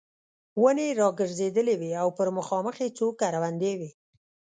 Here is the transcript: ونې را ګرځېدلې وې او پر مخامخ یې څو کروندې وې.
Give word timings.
ونې 0.61 0.87
را 0.99 1.07
ګرځېدلې 1.19 1.75
وې 1.77 1.91
او 2.01 2.09
پر 2.17 2.27
مخامخ 2.37 2.75
یې 2.83 2.89
څو 2.97 3.07
کروندې 3.19 3.73
وې. 3.79 3.89